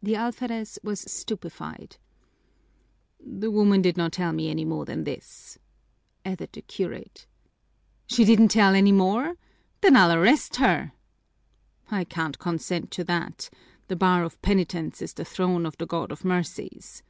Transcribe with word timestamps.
The 0.00 0.14
alferez 0.14 0.78
was 0.84 1.00
stupefied. 1.00 1.96
"The 3.18 3.50
woman 3.50 3.82
did 3.82 3.96
not 3.96 4.12
tell 4.12 4.32
me 4.32 4.48
any 4.48 4.64
more 4.64 4.84
than 4.84 5.02
this," 5.02 5.58
added 6.24 6.50
the 6.52 6.62
curate. 6.62 7.26
"She 8.06 8.24
didn't 8.24 8.50
tell 8.52 8.76
any 8.76 8.92
more? 8.92 9.34
Then 9.80 9.96
I'll 9.96 10.12
arrest 10.12 10.54
her!" 10.62 10.92
"I 11.90 12.04
can't 12.04 12.38
consent 12.38 12.92
to 12.92 13.04
that. 13.06 13.50
The 13.88 13.96
bar 13.96 14.22
of 14.22 14.40
penitence 14.40 15.02
is 15.02 15.14
the 15.14 15.24
throne 15.24 15.66
of 15.66 15.76
the 15.78 15.86
God 15.86 16.12
of 16.12 16.24
mercies." 16.24 17.02